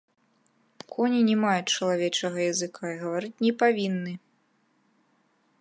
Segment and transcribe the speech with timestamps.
[0.93, 4.13] Коні не маюць чалавечага языка і гаварыць не павінны!